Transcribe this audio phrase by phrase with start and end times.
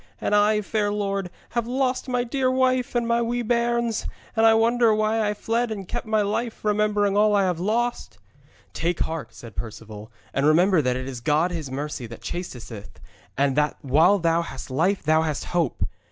[0.19, 4.55] And I, fair lord, have lost my dear wife and my wee bairns, and I
[4.55, 8.17] wonder why I fled and kept my life, remembering all I have lost.'
[8.73, 12.99] 'Take heart,' said Perceval, 'and remember that it is God His mercy that chastiseth,
[13.37, 15.85] and that while thou hast life thou hast hope.